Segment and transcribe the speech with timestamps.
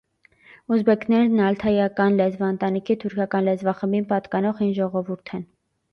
[0.75, 5.51] Ուզբեկներն ալթայական լեզվաընտանիքի թուրքական լեզվախմբին պատկանող հին ժողովուրդ են։